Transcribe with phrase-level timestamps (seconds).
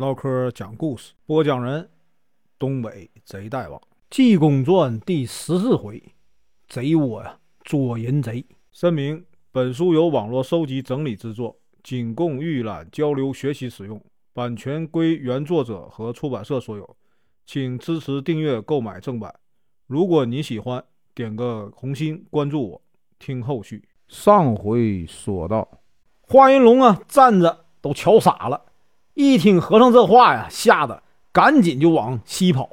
[0.00, 1.86] 唠嗑讲故事，播讲人：
[2.58, 6.02] 东北贼大王，《济公传》第十四回，
[6.70, 8.42] 贼窝呀捉淫贼。
[8.72, 14.02] 声明：本书由网络收集整理制作，仅供预览、交流、学习使用，
[14.32, 16.96] 版权归原作者和出版社所有，
[17.44, 19.34] 请支持订阅、购买正版。
[19.86, 20.82] 如果你喜欢，
[21.14, 22.82] 点个红心，关注我，
[23.18, 23.86] 听后续。
[24.08, 25.68] 上回说到，
[26.22, 28.64] 华云龙啊，站着都瞧傻了。
[29.20, 32.70] 一听和尚这话呀，吓得赶紧就往西跑，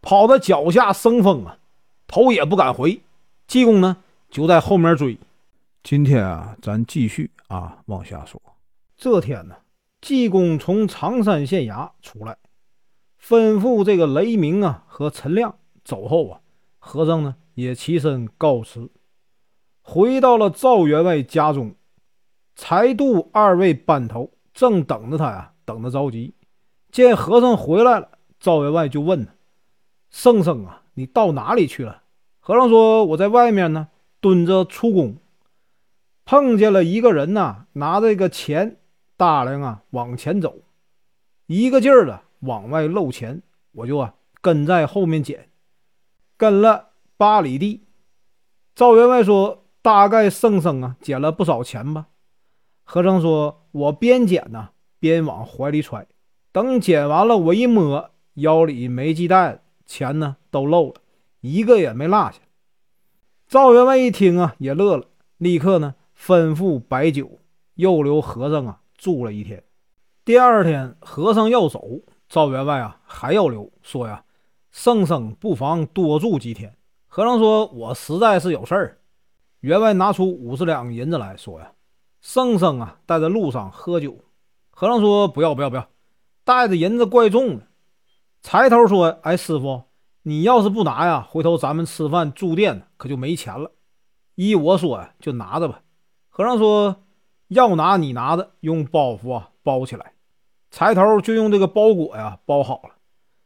[0.00, 1.58] 跑到脚下生风啊，
[2.06, 3.00] 头也不敢回。
[3.48, 3.96] 济公呢
[4.30, 5.18] 就在后面追。
[5.82, 8.40] 今天啊，咱继续啊往下说。
[8.96, 9.56] 这天呢，
[10.00, 12.38] 济公从常山县衙出来，
[13.20, 16.40] 吩咐这个雷鸣啊和陈亮走后啊，
[16.78, 18.92] 和尚呢也起身告辞，
[19.82, 21.74] 回到了赵员外家中。
[22.56, 25.50] 才度二位班头正等着他呀。
[25.66, 26.34] 等得着急，
[26.92, 29.26] 见和尚回来了，赵员外就问
[30.12, 32.02] ：“圣僧啊，你到哪里去了？”
[32.38, 33.88] 和尚说：“我在外面呢，
[34.20, 35.16] 蹲着出宫，
[36.26, 38.76] 碰见了一个人呐，拿着个钱
[39.16, 40.54] 大梁啊往前走，
[41.46, 43.40] 一个劲儿的往外漏钱，
[43.72, 45.48] 我就啊跟在后面捡，
[46.36, 47.86] 跟了八里地。”
[48.76, 52.08] 赵员外说：“大概圣僧啊捡了不少钱吧？”
[52.84, 54.68] 和尚说：“我边捡呢。”
[55.00, 56.06] 边往怀里揣，
[56.50, 60.94] 等捡完了，我一摸腰里没系带，钱呢都漏了，
[61.42, 62.38] 一个也没落下。
[63.46, 65.04] 赵员外一听啊，也乐了，
[65.36, 67.38] 立刻呢吩咐摆酒，
[67.74, 69.62] 又留和尚啊住了一天。
[70.24, 74.24] 第二天和尚要走，赵员外啊还要留，说呀，
[74.70, 76.74] 圣僧不妨多住几天。
[77.06, 78.98] 和尚说：“我实在是有事儿。”
[79.60, 81.70] 员外拿出五十两银子来说呀
[82.24, 84.16] ：“圣僧啊，带在路上喝酒。”
[84.72, 85.86] 和尚说：“不要不要不要，
[86.42, 87.66] 带着银子怪重的。”
[88.40, 89.82] 柴头说：“哎，师傅，
[90.22, 93.70] 你要是不拿呀，回头咱们吃饭住店可就没钱了。
[94.36, 95.82] 依我说呀，就拿着吧。”
[96.30, 96.96] 和尚说
[97.48, 100.14] ：“要拿你拿着，用包袱啊包起来。”
[100.72, 102.94] 柴头就用这个包裹呀包好了。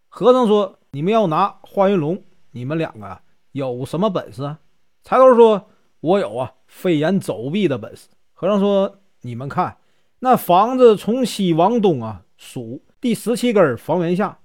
[0.09, 3.21] 和尚说：“你们要拿花云龙，你们两个
[3.51, 4.61] 有什么本事啊？”
[5.03, 8.09] 柴头说：“我有啊，飞檐走壁的本事。”
[8.41, 9.79] 和尚说：“你们看。”
[10.23, 14.39] 那房子从西往东啊，数第十七根房檐下，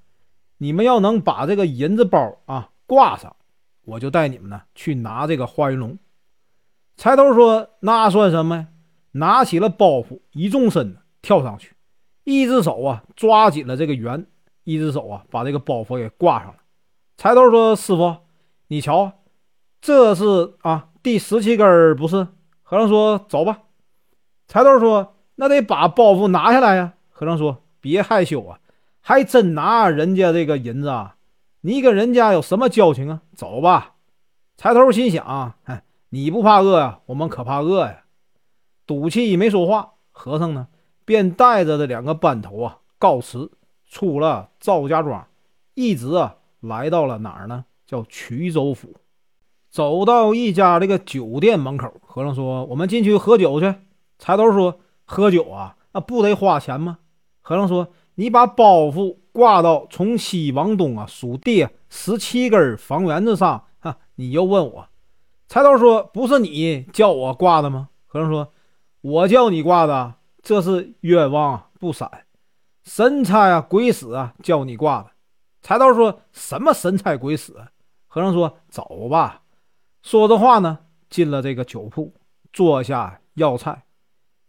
[0.58, 3.36] 你们要能把这个银子包啊挂上，
[3.86, 5.96] 我就带你们呢去拿这个花云龙。
[6.98, 8.68] 柴头说：“那算什么呀？”
[9.14, 11.76] 拿起了包袱，一纵身跳上去，
[12.24, 14.26] 一只手啊抓紧了这个圆，
[14.64, 16.56] 一只手啊把这个包袱给挂上了。
[17.16, 18.16] 柴头说：“师傅，
[18.70, 19.12] 你瞧，
[19.80, 22.28] 这是啊第十七根，不是？”
[22.66, 23.60] 和尚说：“走吧。”
[24.48, 25.10] 柴头说。
[25.36, 26.94] 那得把包袱拿下来呀！
[27.10, 28.60] 和尚说：“别害羞啊，
[29.02, 31.16] 还真拿人家这个银子啊！
[31.62, 33.22] 你跟人家有什么交情啊？
[33.36, 33.96] 走吧。”
[34.58, 37.00] 柴头心想：“哎，你不怕饿呀？
[37.08, 38.04] 我们可怕饿呀！”
[38.86, 39.94] 赌气没说话。
[40.12, 40.68] 和尚呢，
[41.04, 43.52] 便带着这两个班头啊告辞，
[43.90, 45.26] 出了赵家庄，
[45.74, 47.66] 一直啊来到了哪儿呢？
[47.88, 48.96] 叫衢州府。
[49.72, 53.74] 走到一家这个酒店门口，和尚说：“我们进去喝酒去。”
[54.24, 54.80] 柴头说。
[55.06, 56.98] 喝酒啊，那不得花钱吗？
[57.42, 64.88] 和尚说：“你把包袱挂到从西往东啊数第十七根房檐子上，哈，你又问我。”
[65.50, 68.54] 柴头说：“不是你叫我挂的吗？”和尚说
[69.02, 72.10] ：“我叫你挂的，这是冤枉不散，
[72.86, 75.12] 神差啊鬼使啊叫你挂的。”
[75.62, 77.54] 柴头说：“什么神差鬼使？”
[78.08, 79.42] 和尚说：“走吧。”
[80.02, 80.80] 说着话呢，
[81.10, 82.14] 进了这个酒铺，
[82.54, 83.84] 坐下要菜。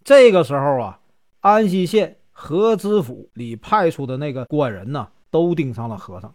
[0.05, 1.01] 这个时候啊，
[1.41, 6.35] 安西县河知府里派出的那个官人呢，都盯上了和尚。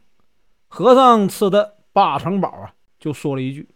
[0.68, 3.70] 和尚吃的八成饱啊，就说了一句：“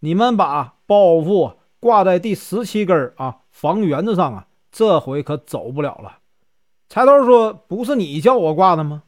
[0.00, 6.20] 你们把包袱挂在第十七根啊房檐子上啊，这回可走不了了。”
[6.88, 9.02] 柴头说：“不是你叫我挂的吗？”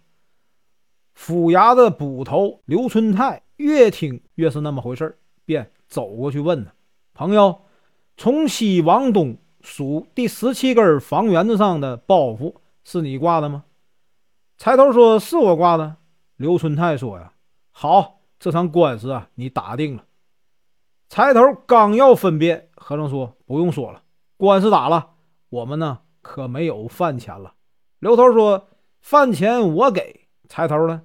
[1.15, 6.73] 府衙的捕头刘春泰越听越是那么回事便走过去问他
[7.15, 7.63] ：“朋友，
[8.19, 13.65] 从西往东。”数第十七根房檐子上的包袱是你挂的吗？
[14.57, 15.97] 柴头说是我挂的。
[16.37, 17.33] 刘春泰说呀
[17.71, 20.05] ：“好，这场官司啊，你打定了。”
[21.09, 24.03] 柴头刚要分辨，和尚说：“不用说了，
[24.37, 25.11] 官司打了，
[25.49, 27.55] 我们呢可没有饭钱了。”
[27.99, 28.69] 刘头说
[29.01, 31.03] ：“饭钱我给。”柴头呢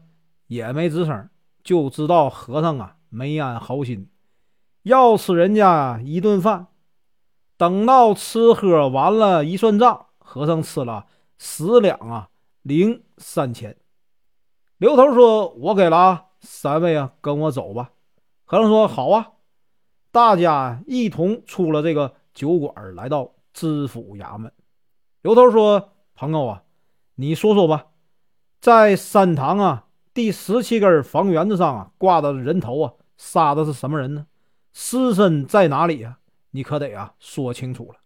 [0.47, 1.29] 也没吱声，
[1.63, 4.09] 就知道和尚啊没安好心，
[4.83, 6.67] 要吃人家一顿饭。
[7.57, 11.05] 等到吃喝完了，一算账，和尚吃了
[11.37, 12.29] 十两啊
[12.61, 13.75] 零三千。
[14.77, 17.91] 刘头说：“我给了啊，三位啊，跟我走吧。”
[18.43, 19.31] 和尚说：“好啊。”
[20.11, 24.51] 大家一同出了这个酒馆，来到知府衙门。
[25.21, 26.63] 刘头说：“朋友啊，
[27.15, 27.87] 你说说吧，
[28.59, 34.27] 在山堂啊第十七根房檐子上啊挂的人头啊，杀的是什么人呢？
[34.73, 36.19] 尸身在哪里呀？
[36.53, 37.99] 你可得啊说清楚了。”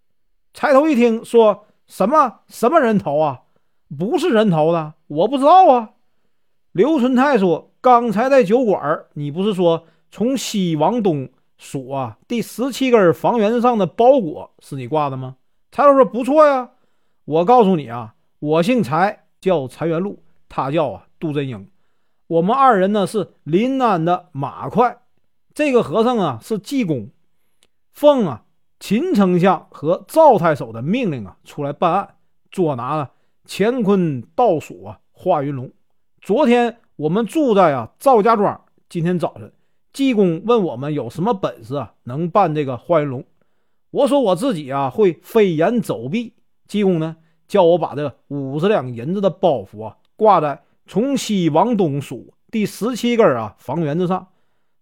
[0.54, 3.42] 柴头一听，说什么什么人头啊？
[3.98, 5.92] 不是人头的，我不知道啊。
[6.74, 12.18] 刘春泰说：“刚才在酒馆，你不是说从西往东数啊？
[12.28, 15.38] 第十七根房檐上的包裹是你挂的吗？”
[15.72, 16.72] 柴头说：“不错呀。
[17.26, 21.70] 我告诉你啊，我姓柴，叫柴元禄，他叫啊杜真英。
[22.28, 24.98] 我们二人呢是临安的马快。
[25.54, 27.10] 这个和尚啊是济公，
[27.98, 28.44] 奉啊。”
[28.80, 32.16] 秦丞相和赵太守的命令啊，出来办案，
[32.52, 33.10] 捉拿了
[33.48, 35.72] 乾坤倒数啊，华云龙。
[36.22, 39.52] 昨天我们住在啊赵家庄，今天早晨
[39.92, 43.26] 济公问我们有什么本事啊，能办这个华云龙。
[43.90, 46.36] 我说我自己啊会飞檐走壁。
[46.68, 47.18] 济公呢
[47.48, 54.28] 叫我把这五十两银子的包袱啊挂在从西往东数第十七根啊房檐子上，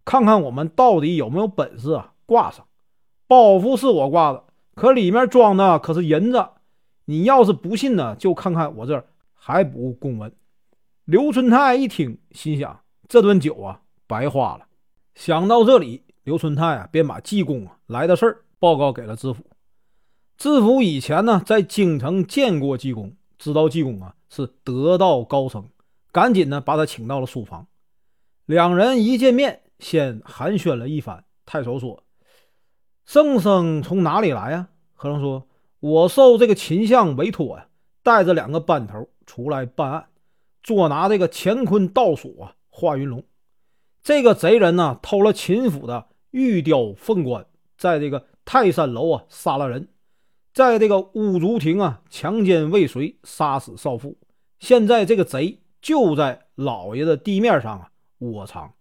[0.04, 2.66] 看看我们到底有没有本事啊挂上。
[3.28, 4.44] 包袱是我挂的，
[4.76, 6.46] 可里面装的可是银子。
[7.06, 10.34] 你要是不信呢，就看看我这儿还补公文。
[11.06, 14.66] 刘春泰一听，心想这顿酒啊白花了。
[15.14, 19.44] 想到这里，刘春泰啊便把济公啊来的事儿报告给了知府。
[20.38, 25.64] 知府以前呢在京城见过济公，知道济公啊是得道高僧，
[26.12, 27.68] 赶紧呢把他请到了书房。
[28.46, 31.24] 两人一见面，先寒暄了一番。
[31.46, 32.05] 太守说。
[33.06, 34.68] 圣僧从哪里来呀？
[34.94, 35.48] 和尚说
[35.80, 37.68] ：“我受这个秦相委托呀，
[38.02, 40.08] 带着两个班头出来办案，
[40.64, 43.24] 捉拿这个乾坤倒数啊，华云龙。
[44.02, 47.46] 这个贼人呢，偷了秦府的玉雕凤冠，
[47.78, 49.88] 在这个泰山楼啊杀了人，
[50.52, 54.18] 在这个乌竹亭啊强奸未遂，杀死少妇。
[54.58, 58.74] 现在这个贼就在老爷的地面上啊窝藏。”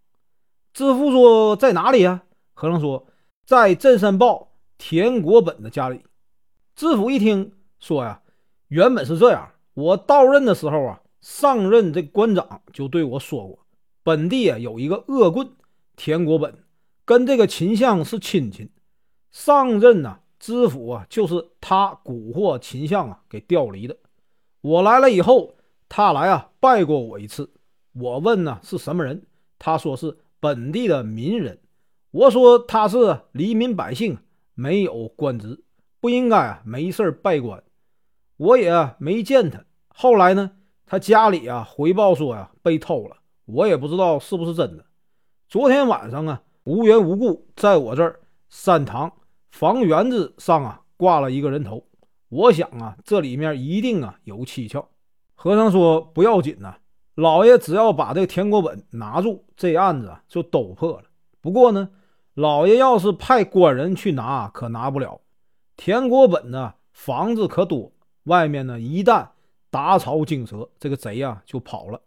[0.73, 2.23] 知府说：“在哪里呀？”
[2.55, 3.07] 和尚说。
[3.45, 6.03] 在镇山报田国本的家里，
[6.75, 8.23] 知府一听说呀，
[8.69, 9.51] 原本是这样。
[9.75, 13.59] 我到任的时候啊，上任这官长就对我说过，
[14.03, 15.47] 本地啊有一个恶棍
[15.95, 16.55] 田国本，
[17.05, 18.71] 跟这个秦相是亲戚。
[19.31, 23.95] 上任呢，知府啊就是他蛊惑秦相啊给调离的。
[24.63, 25.57] 我来了以后，
[25.91, 27.53] 他来啊拜过我一次。
[27.93, 29.27] 我问呢是什么人，
[29.59, 31.59] 他说是本地的民人。
[32.15, 34.17] 我说他是黎民百姓，
[34.55, 35.65] 没有官职，
[35.99, 37.61] 不应该啊没事拜官。
[38.37, 39.65] 我也没见他。
[39.89, 40.53] 后来呢，
[40.87, 43.17] 他家里啊回报说呀被偷了，
[43.47, 44.85] 我也不知道是不是真的。
[45.49, 49.13] 昨天晚上啊无缘无故在我这儿山堂
[49.51, 51.85] 房檐子上啊挂了一个人头，
[52.29, 54.89] 我想啊这里面一定啊有蹊跷。
[55.35, 56.77] 和尚说不要紧呐，
[57.17, 61.09] 老爷只要把这个田国本拿住，这案子啊就都破了。
[61.41, 61.91] 不过呢。
[62.35, 65.21] 老爷要是派官人去拿，可拿不了。
[65.77, 67.93] 田国本呢，房子可多，
[68.25, 69.29] 外面呢，一旦
[69.71, 72.01] 打草惊蛇，这个贼呀就跑了。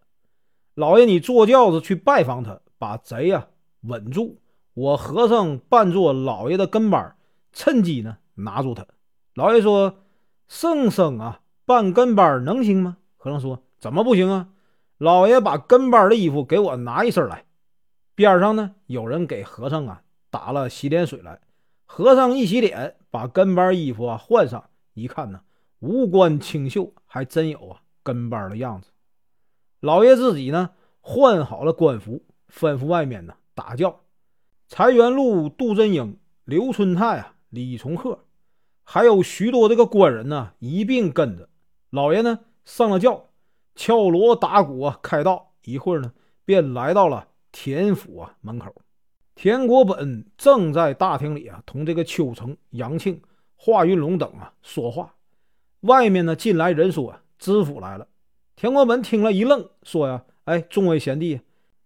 [0.75, 3.47] 老爷，你坐轿子去拜访他，把贼呀
[3.81, 4.39] 稳住。
[4.73, 7.15] 我和尚扮作老爷的跟班，
[7.51, 8.85] 趁机呢拿住他。
[9.33, 9.99] 老爷说
[10.47, 14.49] ：“圣僧啊，扮跟班能行吗？”和尚说：“怎么不行啊？”
[14.99, 17.45] 老爷把跟班的衣服给我拿一身来。
[18.13, 20.01] 边上呢，有人给和尚啊。
[20.37, 21.39] 打了洗脸水来，
[21.87, 25.41] 和尚一洗脸，把跟班衣服啊换上，一看呢，
[25.79, 28.91] 五官清秀，还真有啊跟班的样子。
[29.79, 30.69] 老爷自己呢
[31.01, 32.21] 换好了官服，
[32.53, 34.01] 吩咐外面呢打轿。
[34.67, 38.19] 柴元禄、杜真英、刘春泰啊、李从鹤，
[38.83, 41.49] 还有许多这个官人呢一并跟着。
[41.89, 43.29] 老爷呢上了轿，
[43.73, 46.13] 敲锣打鼓啊开道，一会儿呢
[46.45, 48.71] 便来到了田府啊门口。
[49.37, 53.21] 田国本正在大厅里啊，同这个邱成、杨庆、
[53.55, 55.13] 华云龙等啊说话。
[55.81, 58.07] 外面呢进来人说：“知府来了。”
[58.57, 61.39] 田国本听了一愣，说：“呀，哎，众位贤弟，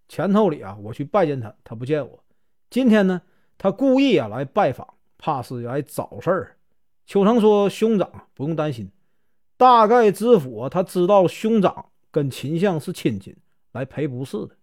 [0.07, 2.23] 前头里啊，我去拜见他，他不见我。
[2.69, 3.21] 今天呢，
[3.57, 6.55] 他故意啊来拜访，怕是来找事儿。”
[7.05, 8.89] 邱成说：“兄长不用担心，
[9.57, 13.35] 大概知府啊，他知道兄长跟秦相是亲戚，
[13.73, 14.55] 来赔不是的。”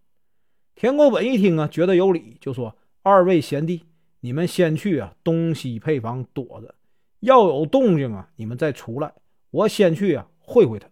[0.79, 2.73] 田国本一听啊，觉得有理，就说。
[3.01, 3.83] 二位贤弟，
[4.21, 6.73] 你们先去啊，东西配房躲着，
[7.19, 9.13] 要有动静啊，你们再出来。
[9.51, 10.87] 我先去啊，会会他。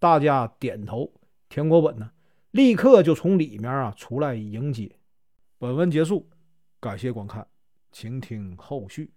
[0.00, 1.12] 大家点头，
[1.48, 2.10] 田国本呢，
[2.50, 4.90] 立刻就从里面啊出来迎接。
[5.58, 6.28] 本文结束，
[6.80, 7.46] 感谢观看，
[7.92, 9.12] 请听后续。